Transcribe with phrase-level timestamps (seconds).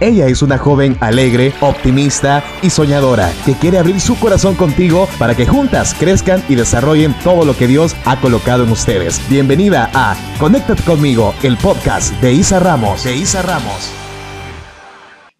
[0.00, 5.36] Ella es una joven alegre, optimista y soñadora que quiere abrir su corazón contigo para
[5.36, 9.20] que juntas crezcan y desarrollen todo lo que Dios ha colocado en ustedes.
[9.28, 13.04] Bienvenida a Conéctate conmigo, el podcast de Isa Ramos.
[13.04, 13.90] De Isa Ramos.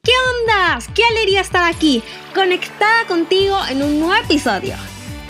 [0.04, 0.78] ¿Qué onda?
[0.94, 4.76] ¡Qué alegría estar aquí, conectada contigo en un nuevo episodio!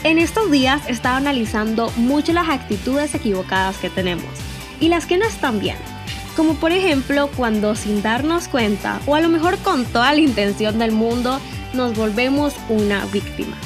[0.02, 4.29] En estos días he estado analizando mucho las actitudes equivocadas que tenemos
[4.80, 5.93] y las que no están bien
[6.37, 10.79] como por ejemplo cuando sin darnos cuenta, o a lo mejor con toda la intención
[10.79, 11.41] del mundo,
[11.72, 13.57] nos volvemos una víctima.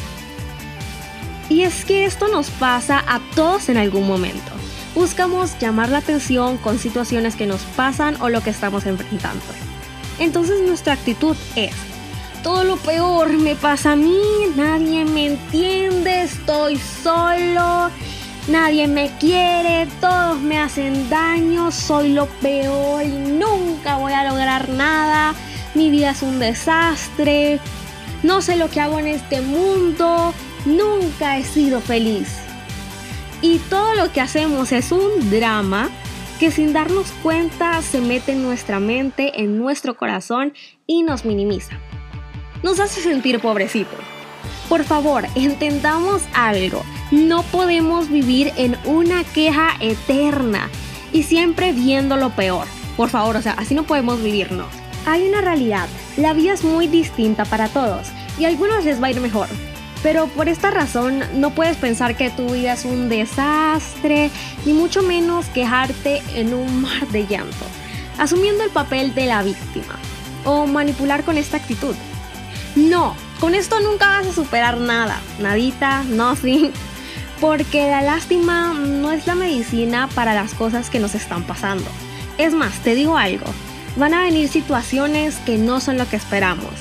[1.48, 4.52] Y es que esto nos pasa a todos en algún momento.
[4.95, 9.45] Buscamos llamar la atención con situaciones que nos pasan o lo que estamos enfrentando.
[10.19, 11.75] Entonces nuestra actitud es,
[12.42, 14.20] todo lo peor me pasa a mí,
[14.56, 17.91] nadie me entiende, estoy solo,
[18.48, 24.70] Nadie me quiere, todos me hacen daño, soy lo peor y nunca voy a lograr
[24.70, 25.34] nada.
[25.75, 27.61] Mi vida es un desastre.
[28.23, 30.33] No sé lo que hago en este mundo.
[30.64, 32.39] Nunca he sido feliz.
[33.42, 35.91] Y todo lo que hacemos es un drama
[36.41, 40.55] que sin darnos cuenta se mete en nuestra mente, en nuestro corazón
[40.87, 41.78] y nos minimiza.
[42.62, 44.17] Nos hace sentir pobrecitos.
[44.69, 46.84] Por favor, entendamos algo.
[47.11, 50.69] No podemos vivir en una queja eterna
[51.12, 52.66] y siempre viendo lo peor.
[52.97, 54.69] Por favor, o sea, así no podemos vivirnos.
[55.06, 55.88] Hay una realidad.
[56.16, 59.48] La vida es muy distinta para todos y a algunos les va a ir mejor.
[60.02, 64.30] Pero por esta razón no puedes pensar que tu vida es un desastre,
[64.64, 67.64] ni mucho menos quejarte en un mar de llanto,
[68.19, 69.98] asumiendo el papel de la víctima
[70.44, 71.97] o manipular con esta actitud.
[72.77, 76.72] No, con esto nunca vas a superar nada, nadita, nothing,
[77.41, 81.86] porque la lástima no es la medicina para las cosas que nos están pasando.
[82.36, 83.47] Es más, te digo algo,
[83.97, 86.72] van a venir situaciones que no son lo que esperamos.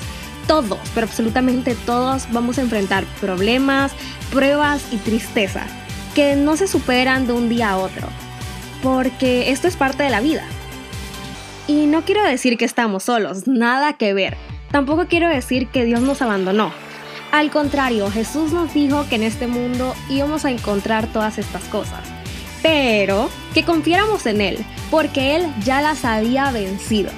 [0.46, 3.92] Todos, pero absolutamente todos vamos a enfrentar problemas,
[4.30, 5.66] pruebas y tristeza
[6.14, 8.08] que no se superan de un día a otro,
[8.82, 10.44] porque esto es parte de la vida.
[11.66, 14.47] Y no quiero decir que estamos solos, nada que ver.
[14.70, 16.72] Tampoco quiero decir que Dios nos abandonó.
[17.32, 22.00] Al contrario, Jesús nos dijo que en este mundo íbamos a encontrar todas estas cosas,
[22.62, 24.58] pero que confiáramos en Él,
[24.90, 27.10] porque Él ya las había vencido.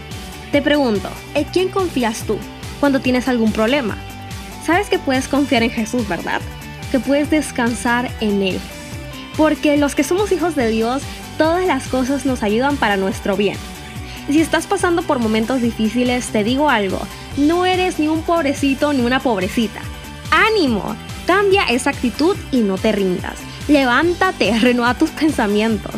[0.50, 2.38] Te pregunto, ¿en quién confías tú
[2.80, 3.96] cuando tienes algún problema?
[4.64, 6.40] Sabes que puedes confiar en Jesús, ¿verdad?
[6.90, 8.58] Que puedes descansar en Él.
[9.36, 11.02] Porque los que somos hijos de Dios,
[11.38, 13.56] todas las cosas nos ayudan para nuestro bien.
[14.28, 17.00] Y si estás pasando por momentos difíciles, te digo algo,
[17.36, 19.80] no eres ni un pobrecito ni una pobrecita.
[20.30, 20.96] ¡Ánimo!
[21.26, 23.38] Cambia esa actitud y no te rindas.
[23.68, 25.94] Levántate, renueva tus pensamientos.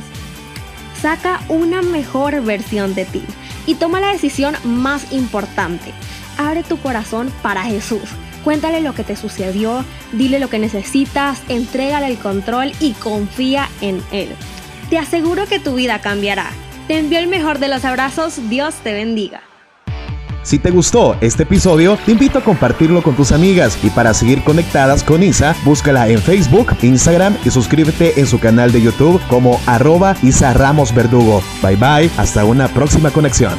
[1.00, 3.22] Saca una mejor versión de ti
[3.66, 5.92] y toma la decisión más importante.
[6.38, 8.02] Abre tu corazón para Jesús.
[8.44, 14.02] Cuéntale lo que te sucedió, dile lo que necesitas, entrégale el control y confía en
[14.10, 14.30] Él.
[14.90, 16.50] Te aseguro que tu vida cambiará.
[16.88, 19.42] Te envío el mejor de los abrazos, Dios te bendiga.
[20.42, 24.42] Si te gustó este episodio, te invito a compartirlo con tus amigas y para seguir
[24.42, 29.60] conectadas con Isa, búscala en Facebook, Instagram y suscríbete en su canal de YouTube como
[29.66, 31.42] arroba Isa Ramos Verdugo.
[31.62, 33.54] Bye bye, hasta una próxima conexión.